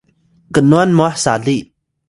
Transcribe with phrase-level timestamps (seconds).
[0.55, 1.57] knwan mwah sali?